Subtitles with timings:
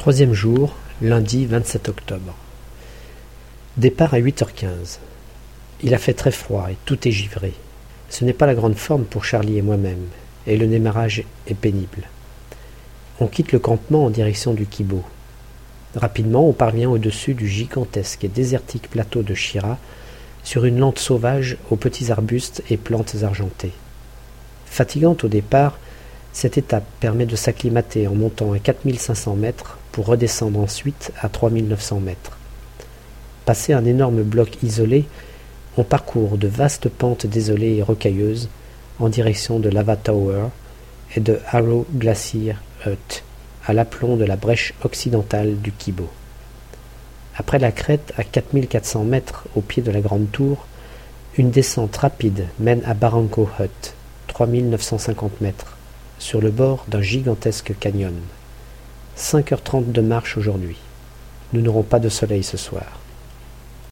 [0.00, 0.72] Troisième jour,
[1.02, 2.34] lundi 27 octobre.
[3.76, 4.98] Départ à 8h15.
[5.82, 7.52] Il a fait très froid et tout est givré.
[8.08, 10.06] Ce n'est pas la grande forme pour Charlie et moi-même,
[10.46, 12.08] et le démarrage est pénible.
[13.20, 15.04] On quitte le campement en direction du Kibo.
[15.94, 19.76] Rapidement, on parvient au-dessus du gigantesque et désertique plateau de Shira,
[20.44, 23.74] sur une lente sauvage aux petits arbustes et plantes argentées.
[24.64, 25.78] Fatigante au départ,
[26.32, 32.00] cette étape permet de s'acclimater en montant à 4500 mètres pour redescendre ensuite à 3900
[32.00, 32.38] mètres.
[33.44, 35.06] Passé un énorme bloc isolé,
[35.76, 38.48] on parcourt de vastes pentes désolées et rocailleuses
[38.98, 40.44] en direction de Lava Tower
[41.16, 42.54] et de Arrow Glacier
[42.86, 43.24] Hut,
[43.66, 46.08] à l'aplomb de la brèche occidentale du Kibo.
[47.36, 50.66] Après la crête à 4400 mètres au pied de la grande tour,
[51.38, 53.94] une descente rapide mène à Barranco Hut,
[54.28, 55.76] 3950 mètres,
[56.20, 58.14] sur le bord d'un gigantesque canyon.
[59.16, 60.76] Cinq heures trente de marche aujourd'hui.
[61.52, 63.00] Nous n'aurons pas de soleil ce soir.